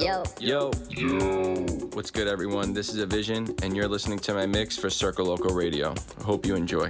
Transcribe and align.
Yo. 0.00 0.22
Yo. 0.38 0.70
Yo. 0.90 1.54
What's 1.92 2.12
good, 2.12 2.28
everyone? 2.28 2.72
This 2.72 2.94
is 2.94 3.04
Avision, 3.04 3.60
and 3.64 3.76
you're 3.76 3.88
listening 3.88 4.20
to 4.20 4.34
my 4.34 4.46
mix 4.46 4.76
for 4.76 4.86
Circoloco 4.88 5.52
Radio. 5.52 5.92
Hope 6.22 6.46
you 6.46 6.54
enjoy. 6.54 6.88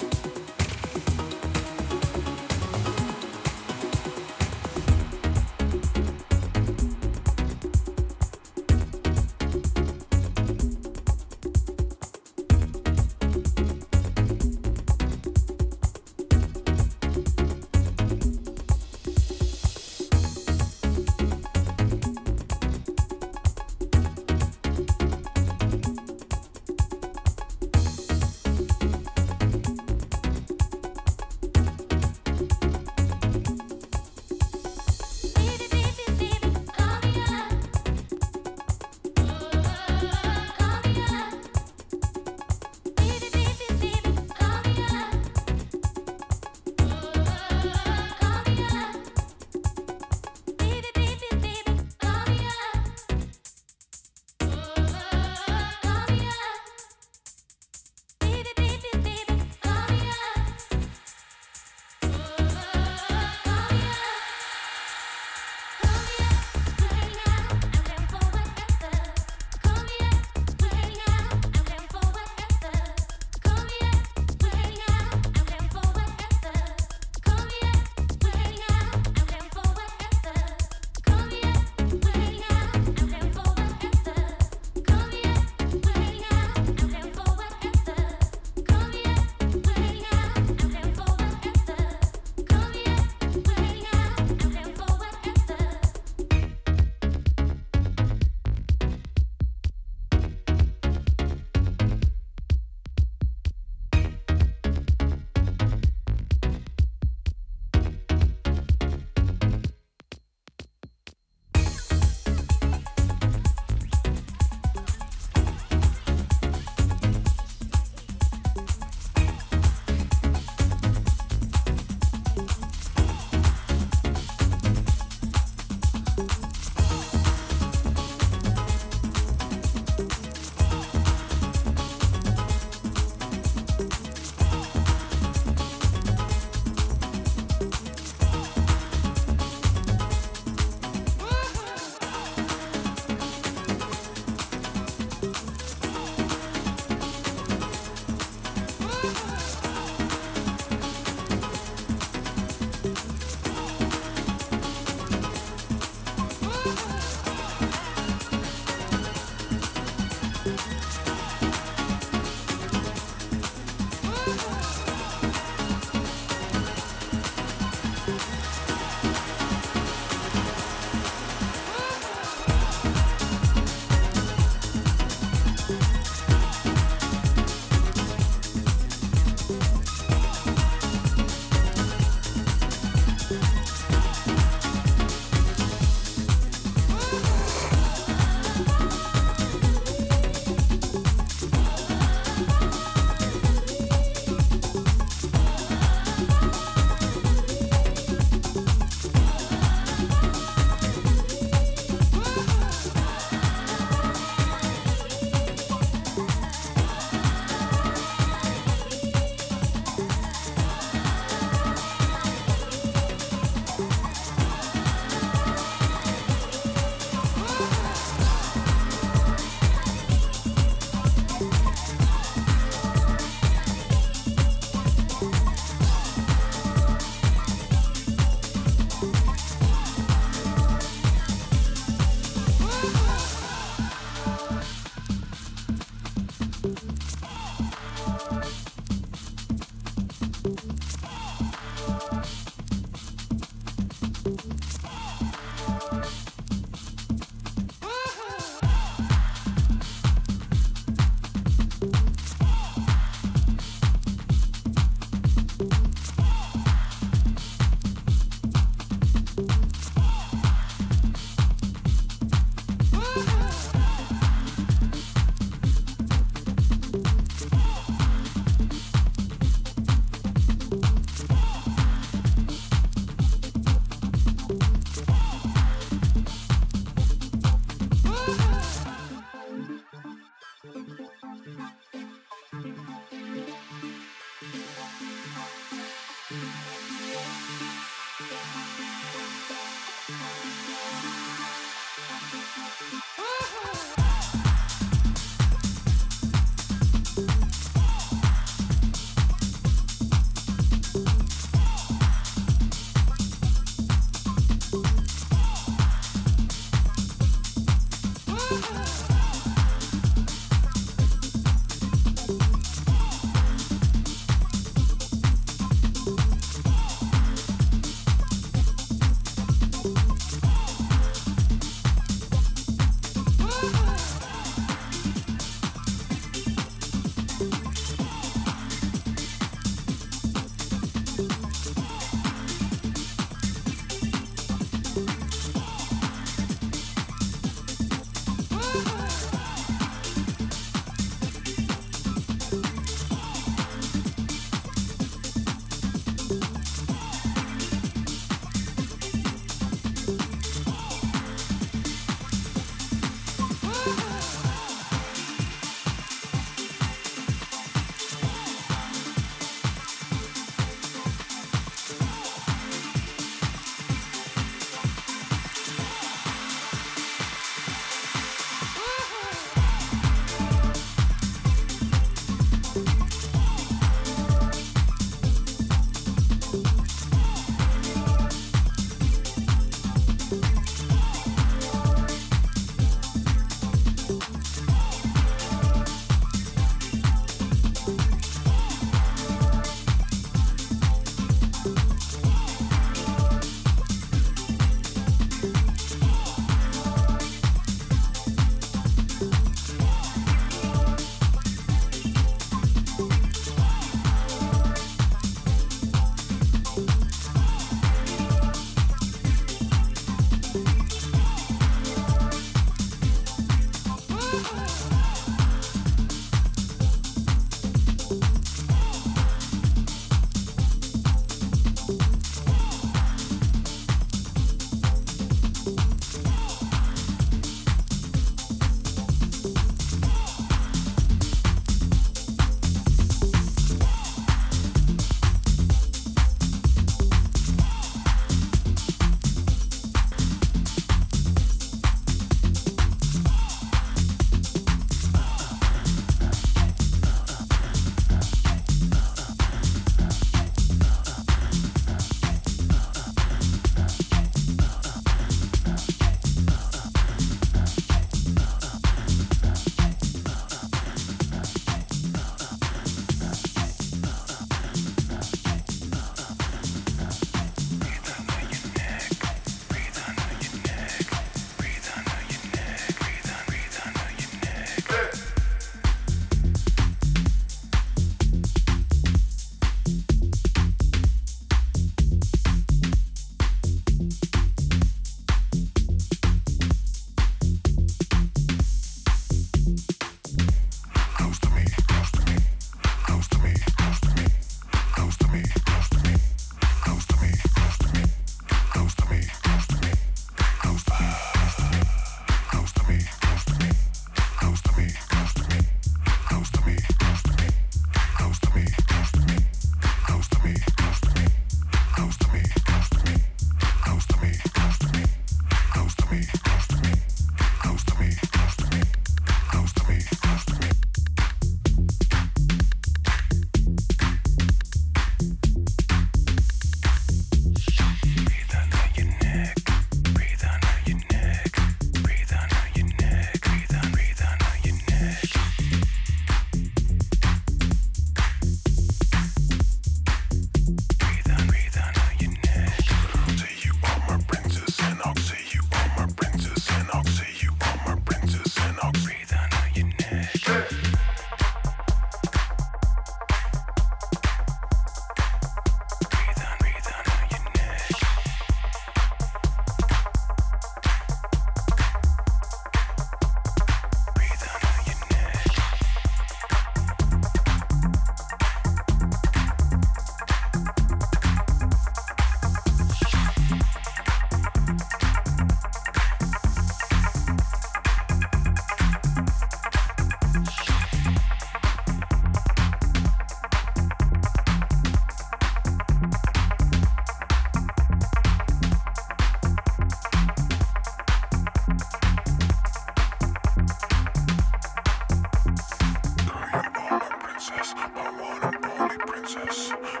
process. 599.33 600.00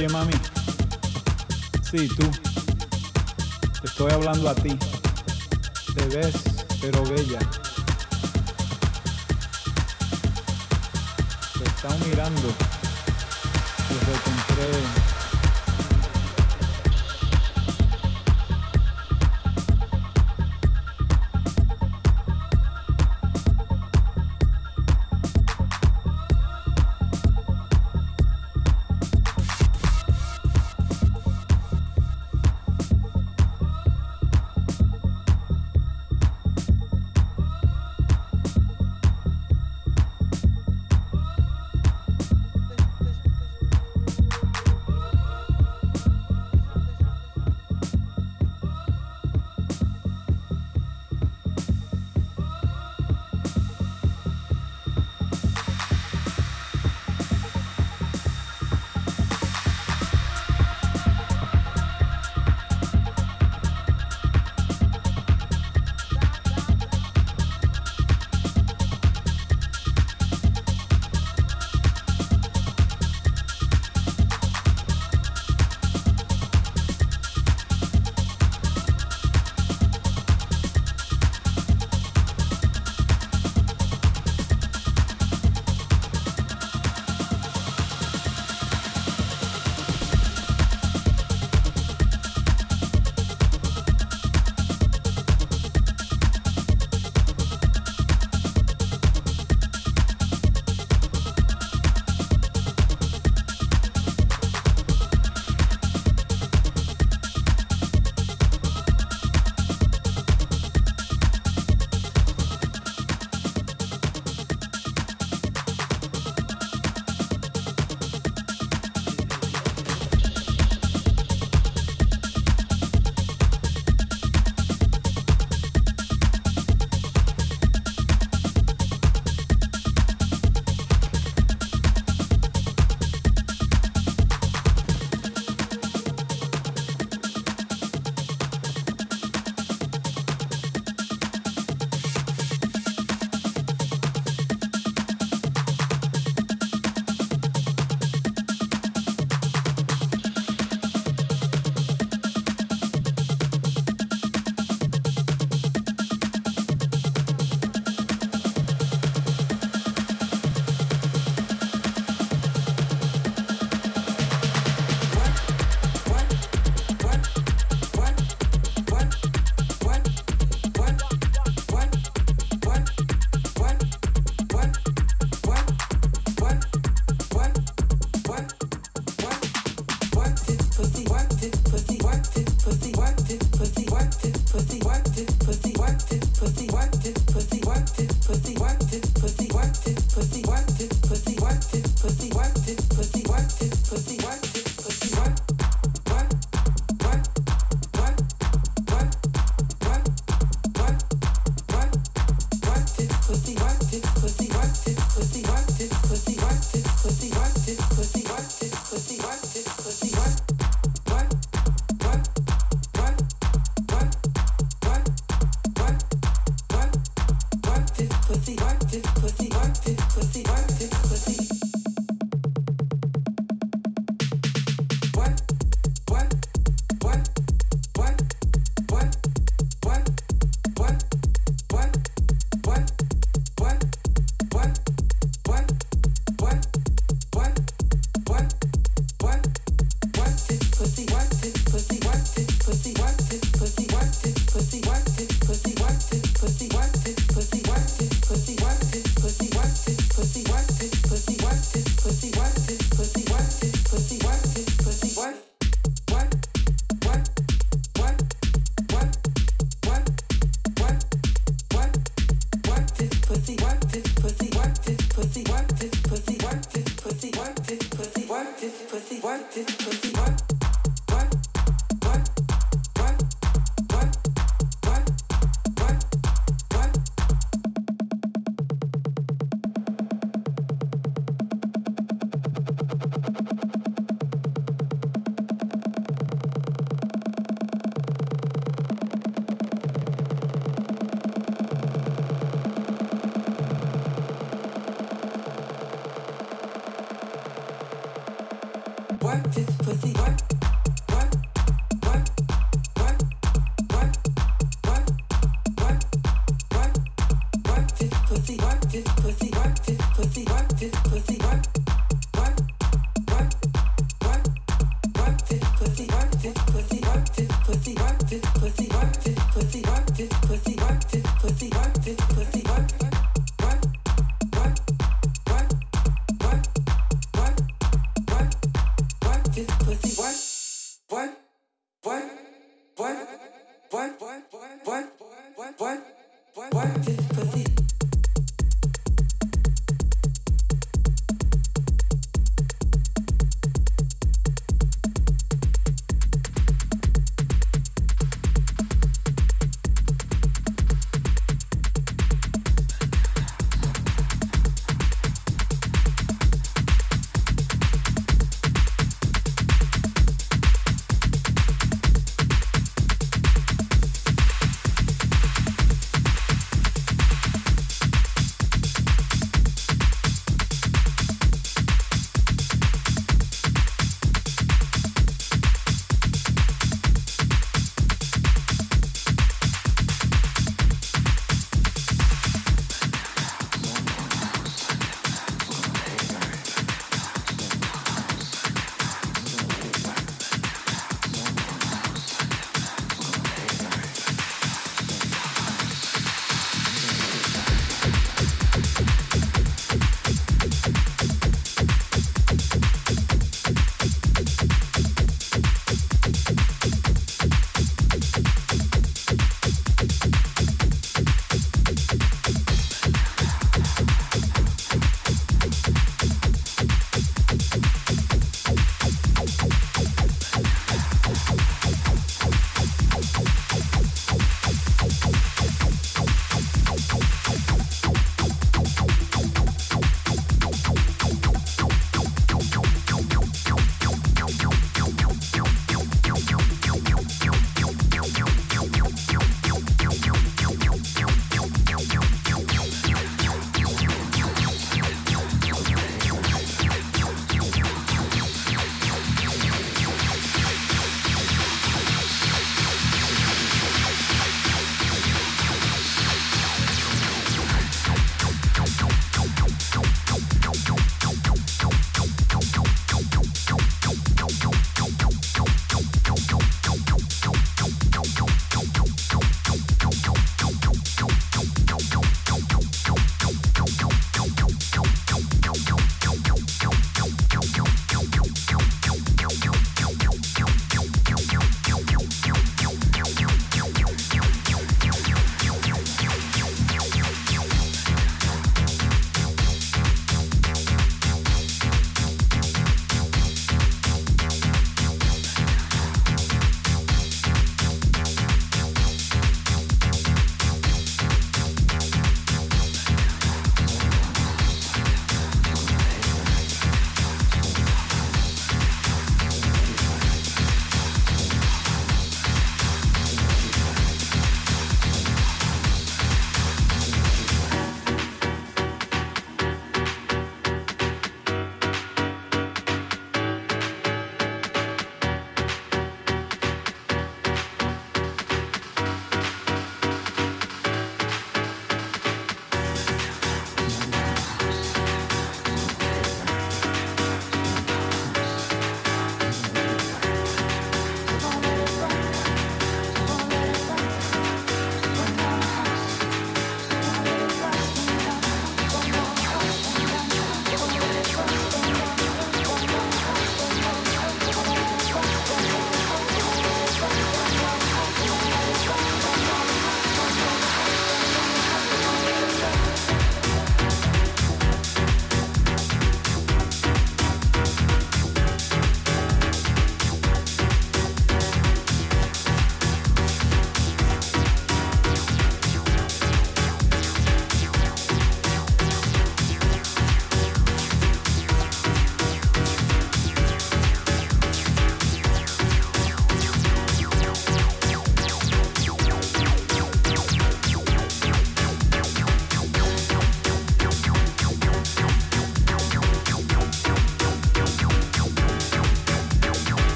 Oye, 0.00 0.08
mami. 0.08 0.32
Sí, 1.82 2.08
tú. 2.08 2.30
Te 3.82 3.86
estoy 3.86 4.10
hablando 4.10 4.48
a 4.48 4.54
ti. 4.54 4.74
Te 5.94 6.06
ves, 6.06 6.34
pero 6.80 7.04
bella. 7.04 7.38
Te 11.58 11.64
están 11.64 12.08
mirando. 12.08 12.69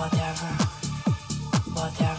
whatever, 0.00 0.46
whatever. 1.74 2.09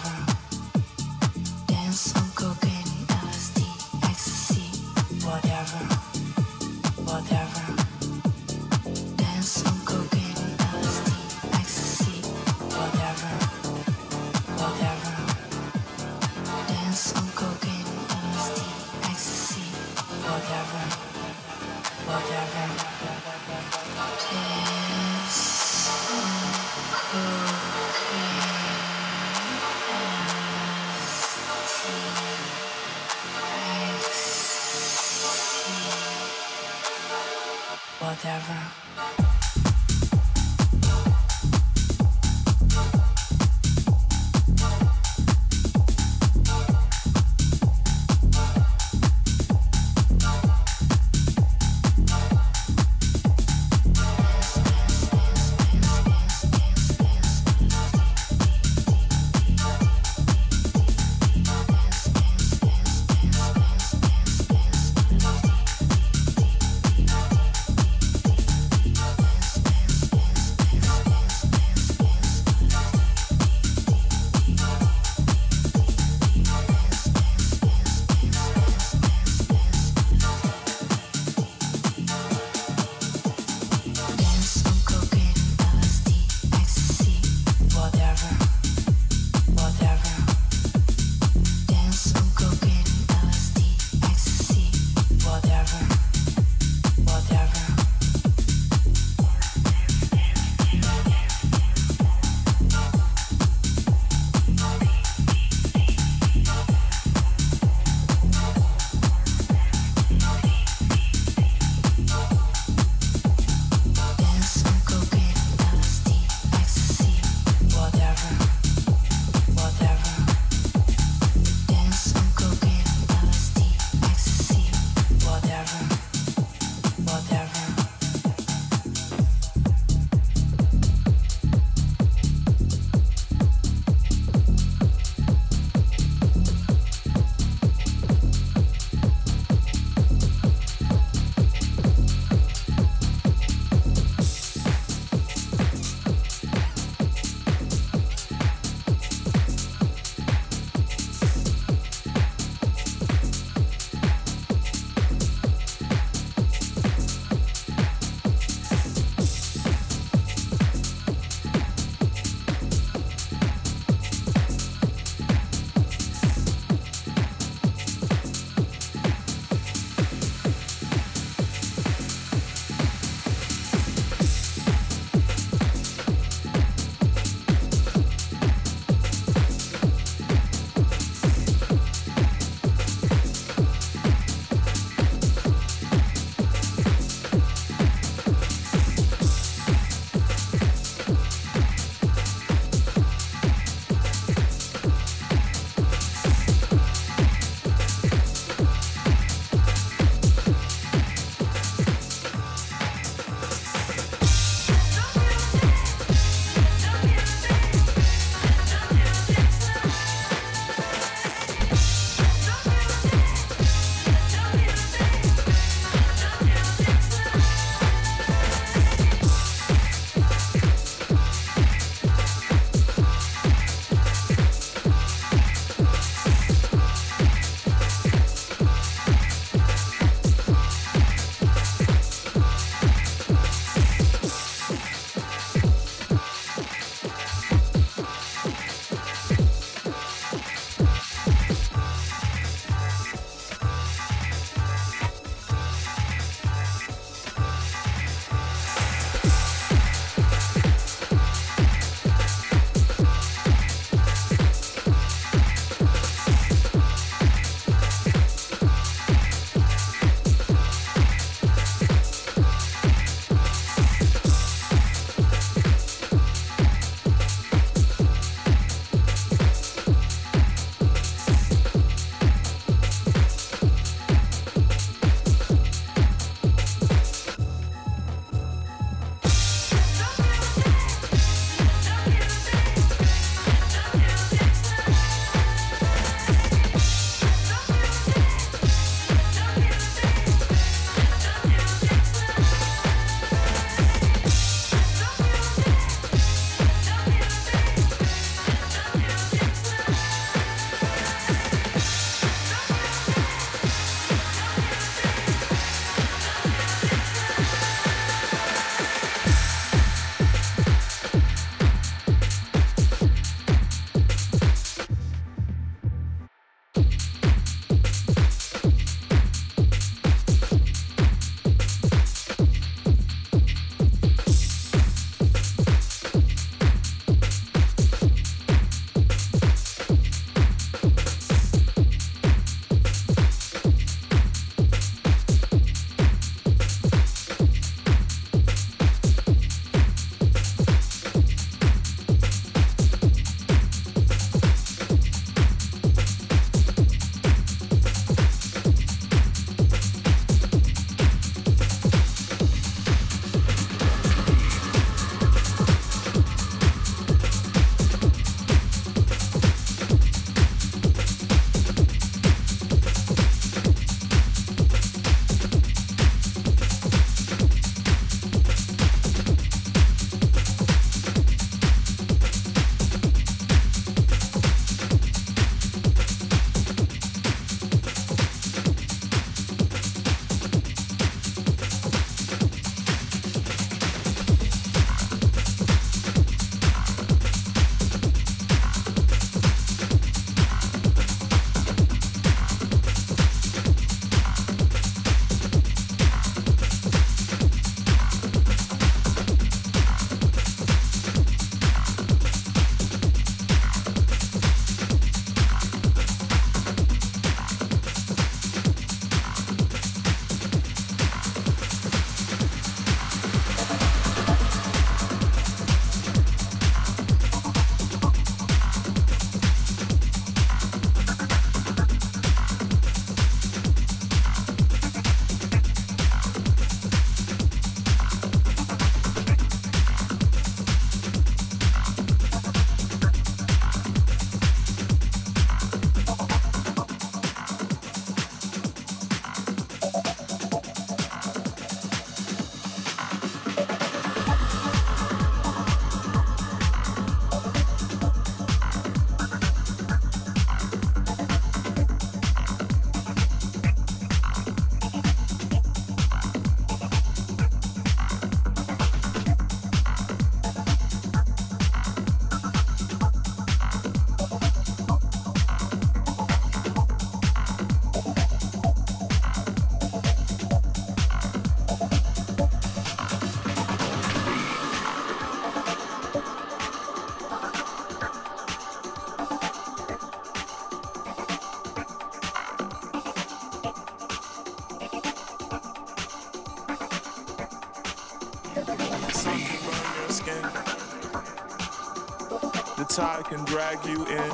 Tide 492.96 493.24
can 493.24 493.44
drag 493.46 493.78
you 493.86 494.06
in, 494.06 494.32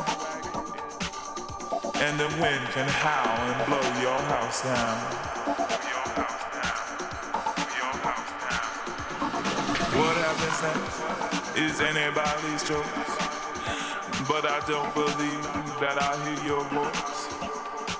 and 2.01 2.19
the 2.19 2.27
wind 2.41 2.65
can 2.73 2.87
howl 2.89 3.37
and 3.51 3.65
blow 3.67 3.87
your 4.01 4.19
house 4.33 4.63
down. 4.63 4.97
What 9.93 10.17
happens 10.17 10.61
next 10.63 10.97
is 11.55 11.81
anybody's 11.81 12.63
choice, 12.67 13.13
but 14.27 14.43
I 14.49 14.59
don't 14.65 14.91
believe 14.95 15.43
that 15.79 16.01
I 16.01 16.17
hear 16.25 16.43
your 16.47 16.63
voice. 16.65 17.27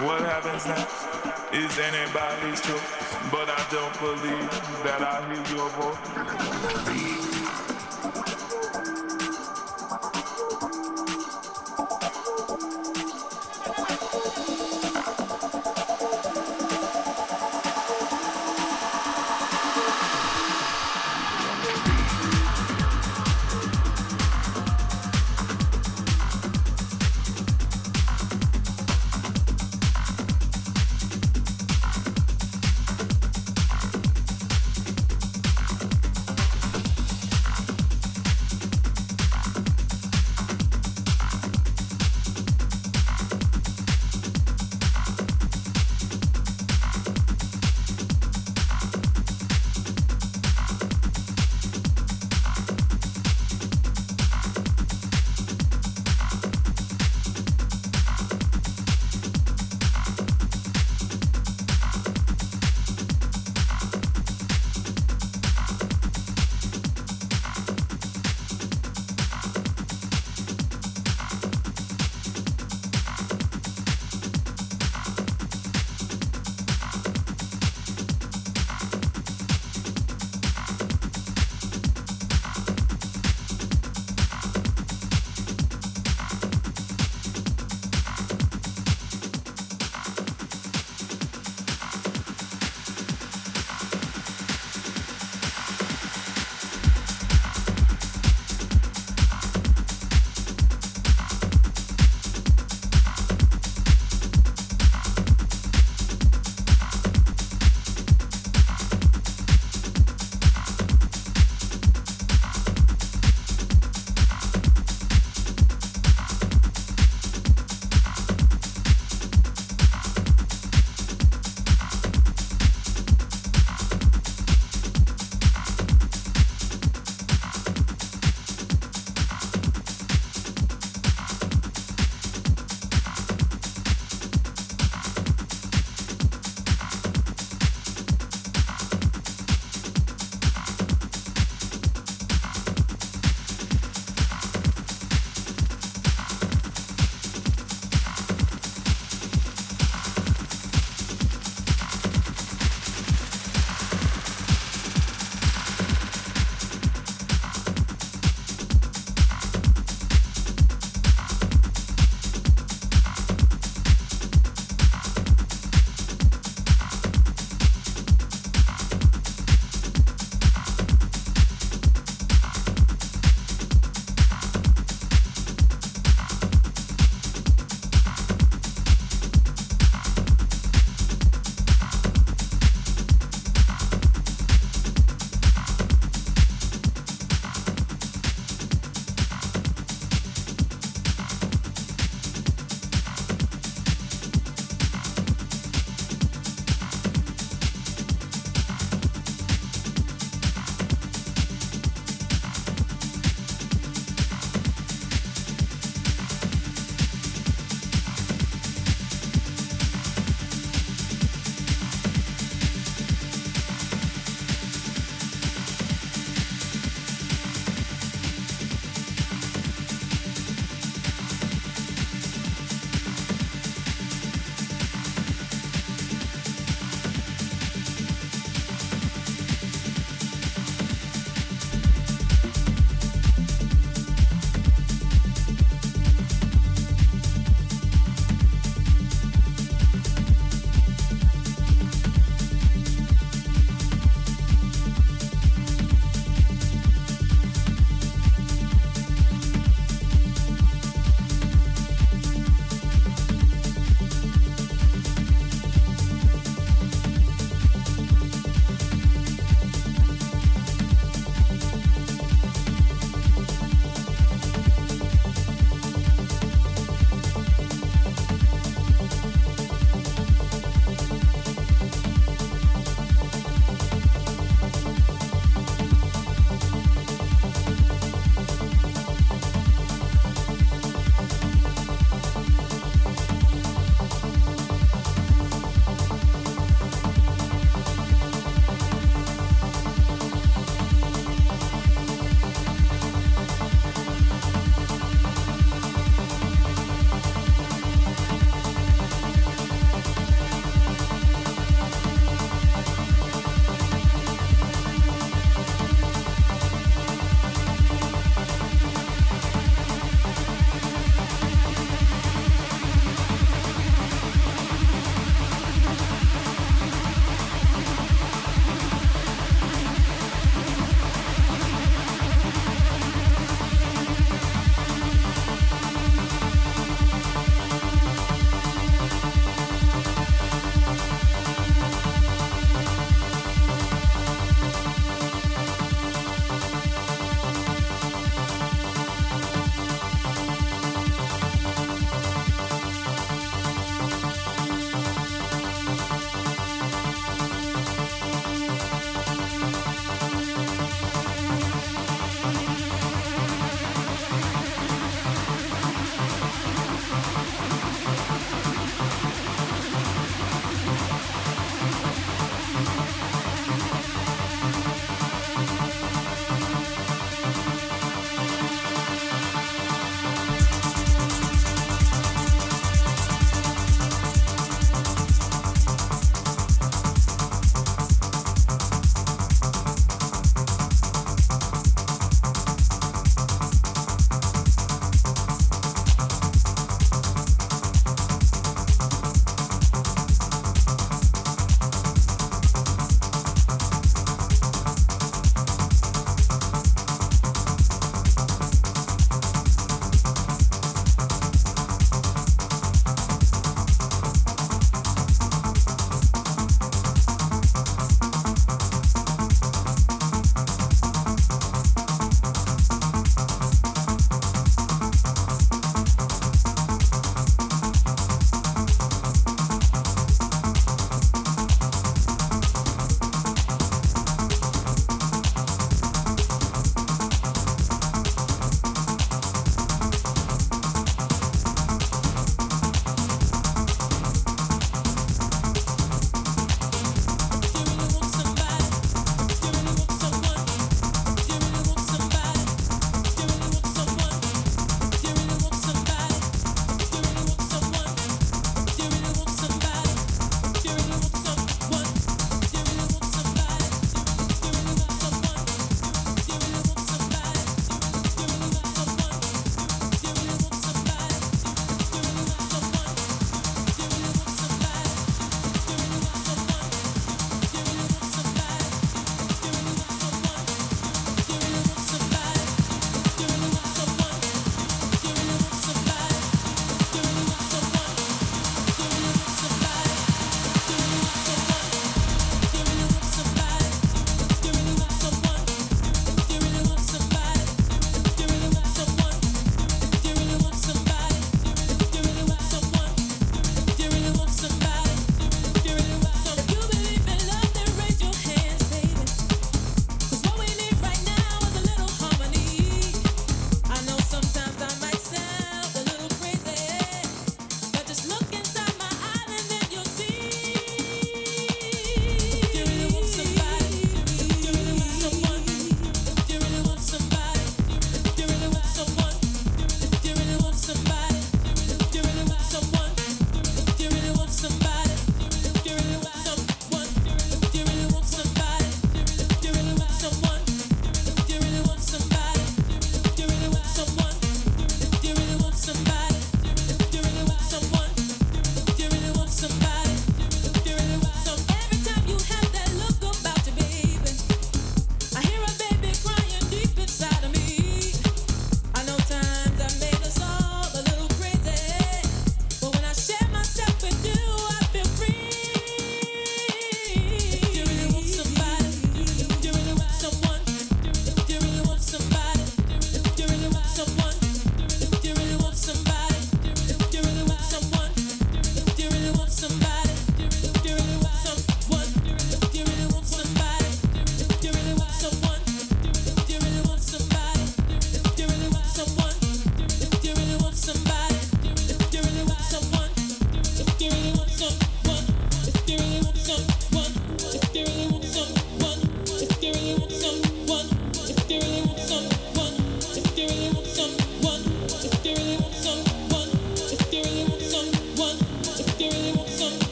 What 0.00 0.20
happens 0.20 0.66
next 0.66 1.06
is 1.54 1.78
anybody's 1.78 2.60
choice, 2.60 3.16
but 3.30 3.48
I 3.48 3.64
don't 3.70 3.98
believe 4.00 4.50
that 4.84 5.00
I 5.00 5.24
hear 5.32 5.56
your 5.56 5.70
voice. 5.70 7.41